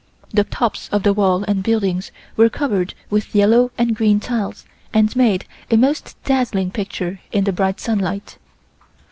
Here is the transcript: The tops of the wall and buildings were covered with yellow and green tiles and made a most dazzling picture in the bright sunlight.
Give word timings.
The 0.33 0.45
tops 0.45 0.89
of 0.91 1.03
the 1.03 1.13
wall 1.13 1.43
and 1.47 1.61
buildings 1.61 2.11
were 2.35 2.49
covered 2.49 2.95
with 3.11 3.35
yellow 3.35 3.69
and 3.77 3.95
green 3.95 4.19
tiles 4.19 4.65
and 4.91 5.15
made 5.15 5.45
a 5.69 5.77
most 5.77 6.15
dazzling 6.23 6.71
picture 6.71 7.19
in 7.31 7.43
the 7.43 7.53
bright 7.53 7.79
sunlight. 7.79 8.39